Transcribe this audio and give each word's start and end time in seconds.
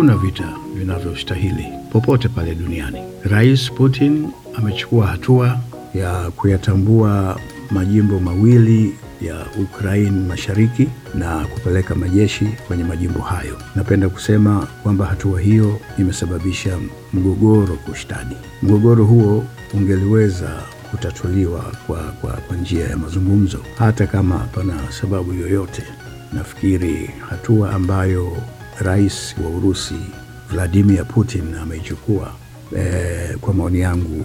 hakuna 0.00 0.16
vita 0.16 0.48
vinavyostahili 0.74 1.66
popote 1.92 2.28
pale 2.28 2.54
duniani. 2.54 3.02
Rais 3.24 3.72
Putin 3.72 4.28
amechukua 4.58 5.06
hatua 5.06 5.58
ya 5.94 6.30
kuyatambua 6.30 7.40
majimbo 7.70 8.20
mawili 8.20 8.94
ya 9.20 9.46
Ukraine 9.62 10.10
mashariki 10.28 10.88
na 11.14 11.44
kupeleka 11.46 11.94
majeshi 11.94 12.44
kwenye 12.44 12.84
majimbo 12.84 13.20
hayo. 13.20 13.58
Napenda 13.76 14.08
kusema 14.08 14.66
kwamba 14.82 15.06
hatua 15.06 15.40
hiyo 15.40 15.80
imesababisha 15.98 16.78
mgogoro 17.12 17.74
kushtadi. 17.74 18.36
Mgogoro 18.62 19.04
huo 19.04 19.44
ungeliweza 19.74 20.50
kutatuliwa 20.90 21.72
kwa, 21.86 21.98
kwa, 22.02 22.30
kwa 22.32 22.56
njia 22.56 22.88
ya 22.88 22.96
mazungumzo, 22.96 23.58
hata 23.78 24.06
kama 24.06 24.38
hapana 24.38 24.74
sababu 25.00 25.32
yoyote. 25.32 25.82
Nafikiri 26.32 27.10
hatua 27.30 27.70
ambayo 27.72 28.36
rais 28.80 29.34
wa 29.44 29.50
Urusi 29.50 29.94
Vladimir 30.50 31.04
Putin 31.06 31.54
ameichukua 31.62 32.32
eh, 32.76 33.36
kwa 33.40 33.54
maoni 33.54 33.80
yangu 33.80 34.24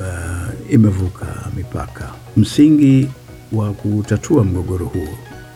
uh, 0.00 0.72
imevuka 0.72 1.26
mipaka. 1.56 2.10
Msingi 2.36 3.08
wa 3.52 3.72
kutatua 3.72 4.44
mgogoro 4.44 4.86
huo 4.86 5.08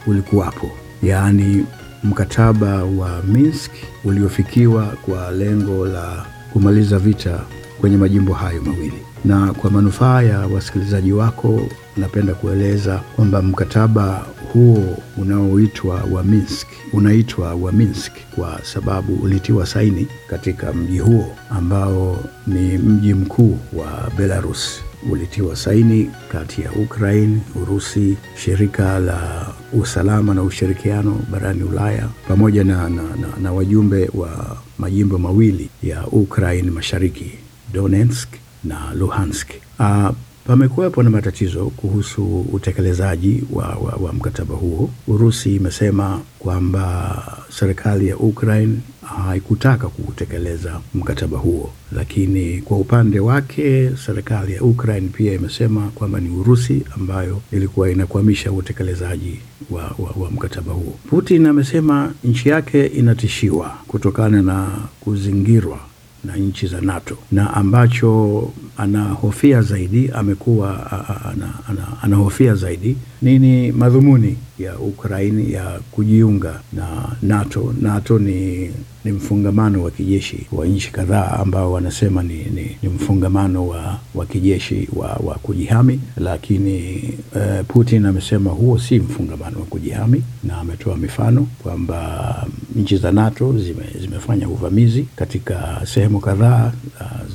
ulikuwapo, 0.06 0.70
yaani 1.02 1.66
mkataba 2.04 2.84
wa 2.84 3.22
Minsk 3.22 3.70
uliofikiwa 4.04 4.84
kwa 4.86 5.30
lengo 5.30 5.86
la 5.86 6.26
kumaliza 6.52 6.98
vita 6.98 7.40
kwenye 7.80 7.96
majimbo 7.96 8.32
hayo 8.34 8.62
mawili. 8.62 9.02
Na 9.24 9.52
kwa 9.52 9.70
manufaa 9.70 10.22
ya 10.22 10.38
wasikilizaji 10.38 11.12
wako, 11.12 11.60
napenda 11.96 12.34
kueleza 12.34 12.98
kwamba 13.16 13.42
mkataba 13.42 14.26
huo 14.56 14.96
unaoitwa 15.16 15.94
wa 16.12 16.22
Minsk 16.24 16.66
unaitwa 16.92 17.54
wa 17.54 17.72
Minsk 17.72 18.12
kwa 18.34 18.60
sababu 18.62 19.14
ulitiwa 19.14 19.66
saini 19.66 20.06
katika 20.30 20.72
mji 20.72 20.98
huo 20.98 21.36
ambao 21.50 22.24
ni 22.46 22.78
mji 22.78 23.14
mkuu 23.14 23.58
wa 23.72 24.10
Belarus. 24.16 24.80
Ulitiwa 25.10 25.56
saini 25.56 26.10
kati 26.32 26.62
ya 26.62 26.72
Ukraine, 26.72 27.38
Urusi, 27.62 28.16
shirika 28.44 28.98
la 28.98 29.46
usalama 29.72 30.34
na 30.34 30.42
ushirikiano 30.42 31.20
barani 31.32 31.62
Ulaya 31.62 32.08
pamoja 32.28 32.64
na, 32.64 32.88
na, 32.88 33.02
na, 33.02 33.28
na 33.42 33.52
wajumbe 33.52 34.10
wa 34.14 34.56
majimbo 34.78 35.18
mawili 35.18 35.68
ya 35.82 36.06
Ukraine 36.06 36.70
mashariki 36.70 37.32
Donetsk 37.72 38.28
na 38.64 38.94
Luhansk. 38.94 39.48
Uh, 39.78 40.10
pamekuwepo 40.46 41.02
na 41.02 41.10
matatizo 41.10 41.64
kuhusu 41.76 42.40
utekelezaji 42.52 43.44
wa, 43.52 43.64
wa, 43.68 43.92
wa 44.00 44.12
mkataba 44.12 44.54
huo. 44.54 44.90
Urusi 45.08 45.56
imesema 45.56 46.20
kwamba 46.38 47.22
serikali 47.50 48.08
ya 48.08 48.16
Ukraine 48.16 48.78
haikutaka 49.26 49.88
kutekeleza 49.88 50.80
mkataba 50.94 51.38
huo, 51.38 51.70
lakini 51.92 52.62
kwa 52.62 52.78
upande 52.78 53.20
wake 53.20 53.90
serikali 54.06 54.52
ya 54.54 54.62
Ukraine 54.62 55.08
pia 55.08 55.32
imesema 55.32 55.80
kwamba 55.94 56.20
ni 56.20 56.28
Urusi 56.30 56.82
ambayo 56.96 57.40
ilikuwa 57.52 57.90
inakwamisha 57.90 58.52
utekelezaji 58.52 59.40
wa, 59.70 59.82
wa, 59.82 60.10
wa 60.24 60.30
mkataba 60.30 60.72
huo. 60.72 60.94
Putin 61.10 61.46
amesema 61.46 62.12
nchi 62.24 62.48
yake 62.48 62.86
inatishiwa 62.86 63.74
kutokana 63.86 64.42
na 64.42 64.68
kuzingirwa 65.00 65.78
na 66.24 66.36
nchi 66.36 66.66
za 66.66 66.80
NATO 66.80 67.16
na 67.32 67.54
ambacho 67.54 68.42
anahofia 68.76 69.62
zaidi 69.62 70.10
amekuwa 70.14 70.90
ana, 71.24 71.52
ana, 71.68 72.02
anahofia 72.02 72.54
zaidi 72.54 72.96
nini 73.22 73.72
madhumuni 73.72 74.36
ya 74.58 74.78
Ukraini 74.78 75.52
ya 75.52 75.80
kujiunga 75.90 76.60
na 76.72 76.86
NATO. 77.22 77.74
NATO 77.80 78.18
ni, 78.18 78.70
ni 79.04 79.12
mfungamano 79.12 79.82
wa 79.82 79.90
kijeshi 79.90 80.46
wa 80.52 80.66
nchi 80.66 80.92
kadhaa 80.92 81.30
ambao 81.30 81.72
wanasema 81.72 82.22
ni, 82.22 82.34
ni, 82.34 82.76
ni 82.82 82.88
mfungamano 82.88 83.68
wa, 83.68 83.98
wa 84.14 84.26
kijeshi 84.26 84.88
wa, 84.96 85.06
wa 85.08 85.34
kujihami, 85.34 86.00
lakini 86.16 87.02
uh, 87.34 87.66
Putin 87.68 88.06
amesema 88.06 88.50
huo 88.50 88.78
si 88.78 88.98
mfungamano 88.98 89.58
wa 89.60 89.66
kujihami, 89.66 90.22
na 90.44 90.56
ametoa 90.58 90.96
mifano 90.96 91.46
kwamba 91.62 92.46
nchi 92.76 92.96
za 92.96 93.12
NATO 93.12 93.58
zime, 93.58 93.84
zimefanya 94.00 94.48
uvamizi 94.48 95.06
katika 95.16 95.82
sehemu 95.86 96.20
kadhaa 96.20 96.72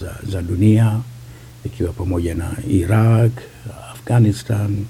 za, 0.01 0.31
za 0.31 0.41
dunia 0.41 1.00
ikiwa 1.66 1.94
pamoja 1.94 2.35
na 2.35 2.51
Iraq, 2.69 3.31
Afghanistan, 3.94 4.85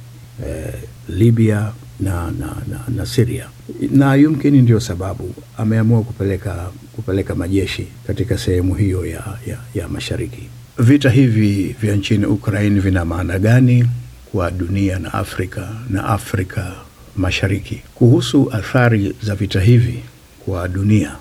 eh, 0.47 0.73
Libya 1.09 1.71
na, 1.99 2.31
na, 2.31 2.55
na, 2.67 2.79
na 2.95 3.05
Syria, 3.05 3.47
na 3.91 4.15
yumkini 4.15 4.61
ndio 4.61 4.79
sababu 4.79 5.33
ameamua 5.57 6.01
kupeleka, 6.03 6.69
kupeleka 6.95 7.35
majeshi 7.35 7.87
katika 8.07 8.37
sehemu 8.37 8.75
hiyo 8.75 9.05
ya, 9.05 9.23
ya, 9.47 9.57
ya 9.75 9.87
mashariki. 9.87 10.43
Vita 10.79 11.09
hivi 11.09 11.75
vya 11.81 11.95
nchini 11.95 12.25
Ukraine 12.25 12.79
vina 12.79 13.05
maana 13.05 13.39
gani 13.39 13.85
kwa 14.31 14.51
dunia 14.51 14.99
na 14.99 15.13
Afrika 15.13 15.69
na 15.89 16.05
Afrika 16.05 16.71
Mashariki? 17.15 17.81
Kuhusu 17.95 18.49
athari 18.53 19.15
za 19.23 19.35
vita 19.35 19.59
hivi 19.61 19.99
kwa 20.45 20.67
dunia 20.67 21.15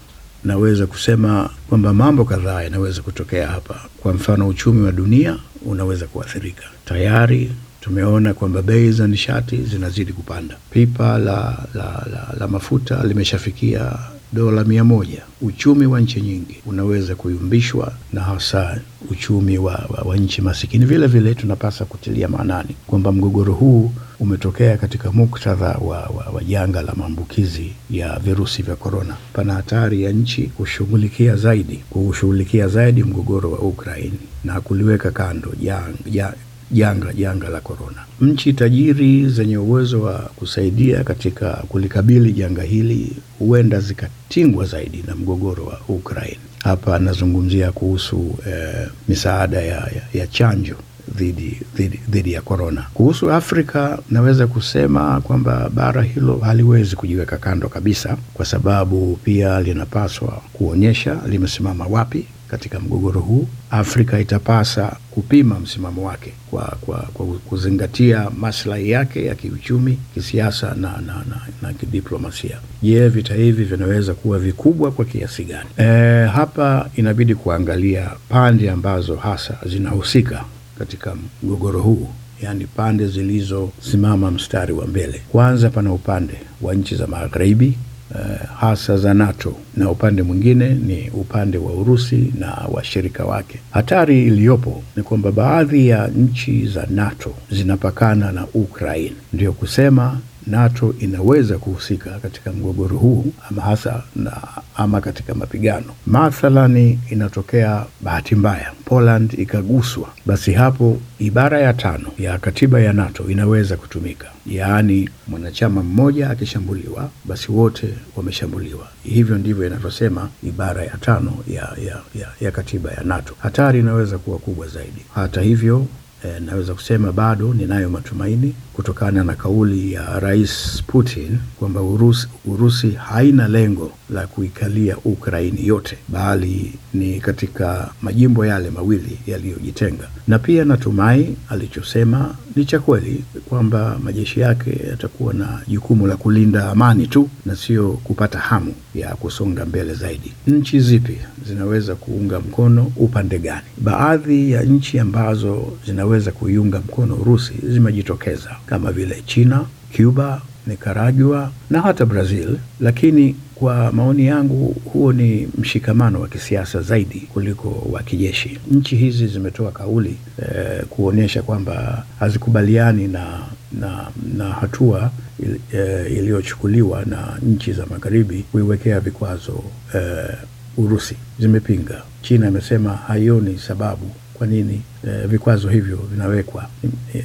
naweza 0.44 0.86
kusema 0.86 1.50
kwamba 1.68 1.94
mambo 1.94 2.24
kadhaa 2.24 2.62
yanaweza 2.62 3.02
kutokea 3.02 3.48
hapa. 3.48 3.80
Kwa 4.00 4.12
mfano, 4.14 4.48
uchumi 4.48 4.82
wa 4.86 4.92
dunia 4.92 5.36
unaweza 5.66 6.06
kuathirika. 6.06 6.62
Tayari 6.84 7.52
tumeona 7.80 8.34
kwamba 8.34 8.62
bei 8.62 8.92
za 8.92 9.06
nishati 9.06 9.56
zinazidi 9.56 10.12
kupanda. 10.12 10.56
Pipa 10.70 11.18
la, 11.18 11.58
la, 11.74 12.06
la, 12.12 12.34
la 12.40 12.48
mafuta 12.48 13.04
limeshafikia 13.04 13.92
dola 14.32 14.64
mia 14.64 14.84
moja. 14.84 15.22
Uchumi 15.42 15.86
wa 15.86 16.00
nchi 16.00 16.20
nyingi 16.20 16.56
unaweza 16.66 17.14
kuyumbishwa 17.14 17.92
na 18.12 18.20
hasa 18.20 18.80
uchumi 19.10 19.58
wa, 19.58 19.72
wa, 19.88 20.02
wa 20.04 20.16
nchi 20.16 20.42
masikini. 20.42 20.84
Vile 20.84 21.06
vile 21.06 21.34
tunapasa 21.34 21.84
kutilia 21.84 22.28
maanani 22.28 22.76
kwamba 22.86 23.12
mgogoro 23.12 23.52
huu 23.52 23.92
umetokea 24.20 24.76
katika 24.76 25.12
muktadha 25.12 25.66
wa, 25.68 25.98
wa, 25.98 26.26
wa 26.34 26.44
janga 26.44 26.82
la 26.82 26.92
maambukizi 26.96 27.72
ya 27.90 28.18
virusi 28.18 28.62
vya 28.62 28.76
korona. 28.76 29.16
Pana 29.32 29.54
hatari 29.54 30.02
ya 30.02 30.12
nchi 30.12 30.42
kushughulikia 30.42 31.36
zaidi 31.36 31.76
kushughulikia 31.90 32.68
zaidi 32.68 33.02
mgogoro 33.04 33.50
wa 33.50 33.58
Ukraini 33.58 34.18
na 34.44 34.60
kuliweka 34.60 35.10
kando 35.10 35.52
janga, 35.60 35.92
janga, 36.10 36.36
janga, 36.70 37.12
janga 37.12 37.48
la 37.48 37.60
korona. 37.60 38.04
Nchi 38.20 38.52
tajiri 38.52 39.28
zenye 39.28 39.58
uwezo 39.58 40.02
wa 40.02 40.12
kusaidia 40.18 41.04
katika 41.04 41.50
kulikabili 41.52 42.32
janga 42.32 42.62
hili 42.62 43.16
huenda 43.38 43.80
zikatingwa 43.80 44.64
zaidi 44.66 45.04
na 45.06 45.14
mgogoro 45.16 45.64
wa 45.64 45.80
Ukraine. 45.88 46.38
Hapa 46.64 46.98
nazungumzia 46.98 47.72
kuhusu 47.72 48.38
eh, 48.46 48.88
misaada 49.08 49.60
ya, 49.60 49.76
ya, 49.76 50.02
ya 50.20 50.26
chanjo 50.26 50.76
dhidi, 51.16 51.60
dhidi, 51.76 52.00
dhidi 52.08 52.32
ya 52.32 52.42
korona. 52.42 52.86
Kuhusu 52.94 53.32
Afrika 53.32 53.98
naweza 54.10 54.46
kusema 54.46 55.20
kwamba 55.20 55.70
bara 55.74 56.02
hilo 56.02 56.38
haliwezi 56.38 56.96
kujiweka 56.96 57.36
kando 57.36 57.68
kabisa, 57.68 58.16
kwa 58.34 58.44
sababu 58.46 59.18
pia 59.24 59.60
linapaswa 59.60 60.42
kuonyesha 60.52 61.16
limesimama 61.28 61.86
wapi 61.86 62.26
katika 62.50 62.80
mgogoro 62.80 63.20
huu. 63.20 63.46
Afrika 63.70 64.20
itapasa 64.20 64.96
kupima 65.10 65.60
msimamo 65.60 66.06
wake 66.06 66.32
kwa, 66.50 66.76
kwa, 66.80 66.96
kwa 67.14 67.26
kuzingatia 67.26 68.30
maslahi 68.38 68.90
yake 68.90 69.24
ya 69.24 69.34
kiuchumi, 69.34 69.98
kisiasa 70.14 70.74
na, 70.74 70.90
na, 70.90 71.14
na, 71.28 71.40
na 71.62 71.72
kidiplomasia. 71.72 72.56
Je, 72.82 73.08
vita 73.08 73.34
hivi 73.34 73.64
vinaweza 73.64 74.14
kuwa 74.14 74.38
vikubwa 74.38 74.90
kwa 74.90 75.04
kiasi 75.04 75.44
gani? 75.44 75.68
E, 75.76 75.84
hapa 76.26 76.90
inabidi 76.96 77.34
kuangalia 77.34 78.10
pande 78.28 78.70
ambazo 78.70 79.16
hasa 79.16 79.58
zinahusika 79.66 80.44
katika 80.78 81.14
mgogoro 81.42 81.80
huu, 81.80 82.08
yaani 82.42 82.66
pande 82.66 83.06
zilizosimama 83.06 84.30
mstari 84.30 84.72
wa 84.72 84.86
mbele. 84.86 85.22
Kwanza 85.32 85.70
pana 85.70 85.92
upande 85.92 86.34
wa 86.62 86.74
nchi 86.74 86.96
za 86.96 87.06
magharibi 87.06 87.78
Uh, 88.14 88.20
hasa 88.60 88.96
za 88.96 89.14
NATO 89.14 89.54
na 89.76 89.90
upande 89.90 90.22
mwingine 90.22 90.68
ni 90.68 91.10
upande 91.10 91.58
wa 91.58 91.72
Urusi 91.72 92.32
na 92.38 92.66
washirika 92.72 93.24
wake. 93.24 93.58
Hatari 93.70 94.26
iliyopo 94.26 94.82
ni 94.96 95.02
kwamba 95.02 95.32
baadhi 95.32 95.88
ya 95.88 96.06
nchi 96.08 96.66
za 96.66 96.86
NATO 96.90 97.34
zinapakana 97.50 98.32
na 98.32 98.46
Ukraine, 98.54 99.12
ndiyo 99.32 99.52
kusema 99.52 100.18
NATO 100.46 100.94
inaweza 100.98 101.58
kuhusika 101.58 102.10
katika 102.10 102.52
mgogoro 102.52 102.96
huu 102.96 103.24
ama 103.50 103.62
hasa 103.62 104.02
na, 104.16 104.36
ama 104.76 105.00
katika 105.00 105.34
mapigano. 105.34 105.86
Mathalani, 106.06 106.98
inatokea 107.10 107.84
bahati 108.00 108.34
mbaya 108.34 108.72
Poland 108.84 109.34
ikaguswa, 109.38 110.08
basi 110.26 110.52
hapo 110.52 111.00
ibara 111.18 111.60
ya 111.60 111.72
tano 111.72 112.08
ya 112.18 112.38
katiba 112.38 112.80
ya 112.80 112.92
NATO 112.92 113.30
inaweza 113.30 113.76
kutumika, 113.76 114.26
yaani 114.46 115.08
mwanachama 115.28 115.82
mmoja 115.82 116.30
akishambuliwa, 116.30 117.10
basi 117.24 117.52
wote 117.52 117.88
wameshambuliwa. 118.16 118.88
Hivyo 119.02 119.38
ndivyo 119.38 119.66
inavyosema 119.66 120.28
ibara 120.42 120.82
ya 120.84 120.96
tano 121.00 121.32
ya, 121.48 121.62
ya, 121.86 121.96
ya, 122.20 122.28
ya 122.40 122.50
katiba 122.50 122.90
ya 122.90 123.02
NATO. 123.04 123.34
Hatari 123.38 123.80
inaweza 123.80 124.18
kuwa 124.18 124.38
kubwa 124.38 124.68
zaidi. 124.68 125.04
Hata 125.14 125.40
hivyo 125.40 125.86
E, 126.24 126.40
naweza 126.40 126.74
kusema 126.74 127.12
bado 127.12 127.54
ninayo 127.54 127.90
matumaini 127.90 128.54
kutokana 128.72 129.24
na 129.24 129.34
kauli 129.34 129.92
ya 129.92 130.20
Rais 130.20 130.82
Putin 130.86 131.38
kwamba 131.58 131.82
Urusi, 131.82 132.28
Urusi 132.46 132.90
haina 132.90 133.48
lengo 133.48 133.92
la 134.10 134.26
kuikalia 134.26 134.96
Ukraini 135.04 135.66
yote 135.66 135.96
bali 136.08 136.72
ni 136.94 137.20
katika 137.20 137.90
majimbo 138.02 138.46
yale 138.46 138.70
mawili 138.70 139.18
yaliyojitenga, 139.26 140.08
na 140.28 140.38
pia 140.38 140.64
natumai 140.64 141.36
alichosema 141.48 142.34
ni 142.56 142.64
cha 142.64 142.78
kweli 142.78 143.24
kwamba 143.48 143.98
majeshi 144.04 144.40
yake 144.40 144.80
yatakuwa 144.90 145.34
na 145.34 145.60
jukumu 145.68 146.06
la 146.06 146.16
kulinda 146.16 146.70
amani 146.70 147.06
tu 147.06 147.28
na 147.46 147.56
sio 147.56 147.92
kupata 147.92 148.38
hamu 148.38 148.74
ya 148.94 149.14
kusonga 149.14 149.66
mbele 149.66 149.94
zaidi. 149.94 150.32
Nchi 150.46 150.80
zipi 150.80 151.16
zinaweza 151.48 151.94
kuunga 151.94 152.40
mkono 152.40 152.92
upande 152.96 153.38
gani? 153.38 153.62
Baadhi 153.78 154.52
ya 154.52 154.62
nchi 154.62 154.98
ambazo 154.98 155.72
zinaweza 156.10 156.32
kuiunga 156.32 156.78
mkono 156.78 157.14
Urusi 157.14 157.52
zimejitokeza 157.68 158.56
kama 158.66 158.92
vile 158.92 159.22
China, 159.26 159.64
Cuba, 159.96 160.42
Nicaragua 160.66 161.50
na 161.70 161.80
hata 161.80 162.06
Brazil, 162.06 162.56
lakini 162.80 163.36
kwa 163.54 163.92
maoni 163.92 164.26
yangu 164.26 164.76
huo 164.92 165.12
ni 165.12 165.48
mshikamano 165.58 166.20
wa 166.20 166.28
kisiasa 166.28 166.82
zaidi 166.82 167.20
kuliko 167.32 167.86
wa 167.92 168.02
kijeshi. 168.02 168.58
Nchi 168.70 168.96
hizi 168.96 169.26
zimetoa 169.26 169.72
kauli 169.72 170.16
eh, 170.42 170.84
kuonyesha 170.90 171.42
kwamba 171.42 172.04
hazikubaliani 172.20 173.08
na, 173.08 173.38
na, 173.72 174.06
na 174.36 174.44
hatua 174.44 175.10
il, 175.38 175.60
eh, 175.72 176.12
iliyochukuliwa 176.12 177.04
na 177.04 177.38
nchi 177.42 177.72
za 177.72 177.86
magharibi 177.86 178.44
kuiwekea 178.52 179.00
vikwazo 179.00 179.64
eh, 179.94 180.36
Urusi. 180.76 181.16
Zimepinga. 181.40 182.02
China 182.22 182.48
imesema 182.48 182.92
haioni 182.96 183.58
sababu 183.58 184.10
kwa 184.40 184.46
nini 184.46 184.82
eh, 185.08 185.26
vikwazo 185.26 185.68
hivyo 185.68 185.96
vinawekwa. 185.96 186.66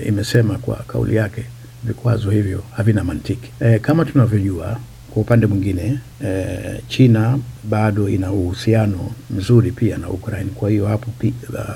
Imesema 0.06 0.58
kwa 0.58 0.76
kauli 0.76 1.16
yake 1.16 1.46
vikwazo 1.84 2.30
hivyo 2.32 2.64
havina 2.78 3.04
mantiki. 3.04 3.52
E, 3.60 3.80
kama 3.80 4.06
tunavyojua 4.06 4.80
kwa 5.16 5.22
upande 5.22 5.48
mwingine 5.48 6.00
e, 6.26 6.46
China 6.88 7.40
bado 7.70 8.10
ina 8.10 8.32
uhusiano 8.32 9.12
mzuri 9.30 9.72
pia 9.72 9.98
na 9.98 10.10
Ukraine. 10.10 10.50
Kwa 10.56 10.70
hiyo 10.70 10.88
hapo, 10.88 11.12
pi, 11.20 11.34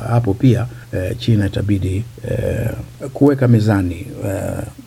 hapo 0.10 0.34
pia 0.34 0.66
e, 0.94 1.16
China 1.16 1.46
itabidi 1.48 2.04
e, 2.32 2.70
kuweka 3.14 3.48
mezani 3.48 3.96
e, 4.28 4.42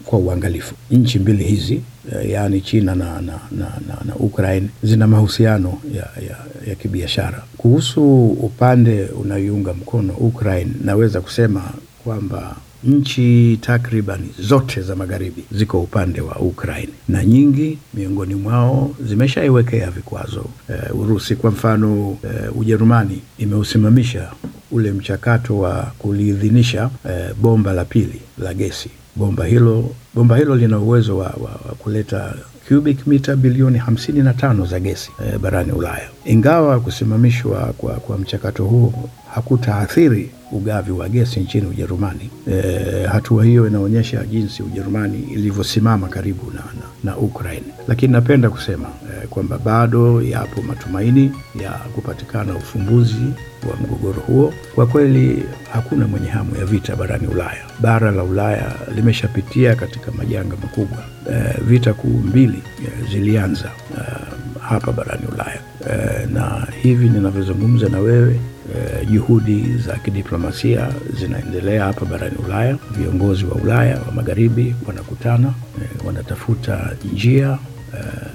kwa 0.04 0.19
uangalifu. 0.19 0.75
Nchi 0.90 1.19
mbili 1.19 1.44
hizi 1.44 1.82
e, 2.22 2.31
yaani 2.31 2.60
China 2.60 2.94
na, 2.94 3.04
na, 3.20 3.38
na, 3.50 3.66
na, 3.88 3.99
na 4.04 4.14
Ukraine 4.16 4.69
zina 4.82 5.06
mahusiano 5.06 5.78
ya, 5.94 6.08
ya, 6.28 6.37
ya 6.69 6.75
kibiashara. 6.75 7.43
Kuhusu 7.56 8.26
upande 8.26 9.04
unaoiunga 9.04 9.72
mkono 9.75 10.12
Ukraine, 10.12 10.70
naweza 10.84 11.20
kusema 11.20 11.62
kwamba 12.04 12.56
nchi 12.84 13.58
takriban 13.61 14.20
zote 14.38 14.81
za 14.82 14.96
magharibi 14.96 15.44
ziko 15.52 15.81
upande 15.81 16.20
wa 16.20 16.37
Ukraine 16.37 16.93
na 17.08 17.25
nyingi 17.25 17.79
miongoni 17.94 18.34
mwao 18.34 18.94
zimeshaiwekea 19.05 19.90
vikwazo 19.90 20.44
e, 20.70 20.93
Urusi. 20.93 21.37
Kwa 21.37 21.50
mfano 21.50 22.17
e, 22.25 22.49
Ujerumani 22.55 23.20
imeusimamisha 23.38 24.32
ule 24.70 24.93
mchakato 24.93 25.58
wa 25.58 25.93
kuliidhinisha 25.99 26.90
e, 27.11 27.34
bomba 27.43 27.73
la 27.73 27.84
pili 27.84 28.20
la 28.38 28.55
gesi. 28.55 28.90
Bomba 29.17 29.44
hilo 29.46 29.90
bomba 30.14 30.37
hilo 30.37 30.56
lina 30.56 30.78
uwezo 30.78 31.19
wa, 31.19 31.26
wa, 31.26 31.50
wa 31.50 31.75
kuleta 31.78 32.35
cubic 32.72 33.06
mita 33.06 33.36
bilioni 33.36 33.78
hamsini 33.78 34.22
na 34.22 34.32
tano 34.34 34.66
za 34.66 34.80
gesi 34.80 35.10
e, 35.34 35.38
barani 35.38 35.72
Ulaya. 35.72 36.08
Ingawa 36.24 36.80
kusimamishwa 36.80 37.60
kwa, 37.78 37.94
kwa 37.94 38.19
mchakato 38.19 38.64
huo 38.64 39.10
hakutaathiri 39.34 40.30
ugavi 40.52 40.90
wa 40.92 41.08
gesi 41.08 41.40
nchini 41.40 41.66
Ujerumani. 41.66 42.30
E, 42.50 43.06
hatua 43.12 43.44
hiyo 43.44 43.66
inaonyesha 43.66 44.24
jinsi 44.24 44.62
Ujerumani 44.62 45.19
ilivyosimama 45.19 46.08
karibu 46.08 46.50
na, 46.50 46.58
na, 46.60 46.86
na 47.04 47.16
Ukraine, 47.16 47.64
lakini 47.88 48.12
napenda 48.12 48.50
kusema 48.50 48.88
eh, 48.88 49.28
kwamba 49.28 49.58
bado 49.58 50.22
yapo 50.22 50.62
matumaini 50.62 51.32
ya 51.62 51.70
kupatikana 51.70 52.54
ufumbuzi 52.54 53.26
wa 53.70 53.76
mgogoro 53.76 54.20
huo. 54.20 54.54
Kwa 54.75 54.87
kweli 54.87 55.43
hakuna 55.72 56.06
mwenye 56.08 56.28
hamu 56.28 56.56
ya 56.56 56.64
vita 56.64 56.96
barani 56.96 57.26
Ulaya. 57.26 57.64
Bara 57.81 58.10
la 58.10 58.22
Ulaya 58.25 58.72
limeshapitia 58.94 59.75
katika 59.75 60.12
majanga 60.12 60.56
makubwa. 60.62 60.99
Eh, 61.31 61.54
vita 61.66 61.94
kuu 61.94 62.08
mbili 62.25 62.62
eh, 62.84 63.10
zilianza 63.10 63.70
eh, 63.99 64.16
hapa 64.60 64.93
barani 64.93 65.22
Ulaya 65.34 65.60
eh, 65.90 66.28
na 66.32 66.66
hivi 66.82 67.08
ninavyozungumza 67.08 67.88
na 67.88 67.99
wewe 67.99 68.40
e, 68.74 69.06
juhudi 69.06 69.76
za 69.86 69.96
kidiplomasia 69.96 70.88
zinaendelea 71.20 71.84
hapa 71.84 72.04
barani 72.06 72.36
Ulaya. 72.46 72.76
Viongozi 72.98 73.44
wa 73.44 73.54
Ulaya 73.54 74.00
wa 74.06 74.12
magharibi 74.12 74.74
wanakutana 74.86 75.52
eh, 75.82 76.06
wanatafuta 76.06 76.90
njia 77.12 77.58
eh, 77.94 78.28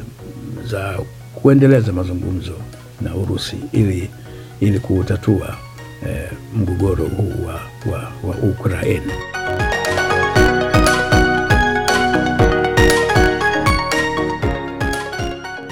za 0.70 1.00
kuendeleza 1.36 1.94
mazungumzo 1.94 2.54
na 3.02 3.16
Urusi 3.16 3.58
ili 3.72 4.10
ili 4.60 4.80
kuutatua 4.80 5.56
eh, 6.08 6.30
mgogoro 6.56 7.06
huu 7.06 7.34
wa, 7.48 7.54
wa, 7.94 8.00
wa 8.24 8.36
Ukraine. 8.50 9.14